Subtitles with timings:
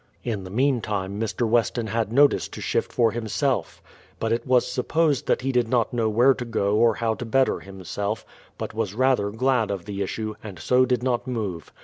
[0.23, 1.47] In the meantime Mr.
[1.47, 3.83] Weston had notice to shift for himself;
[4.19, 7.23] but it was supposed that he did not know where to go or how to
[7.23, 8.25] better himself,
[8.57, 11.71] but was rather glad of the issue, and so did not move.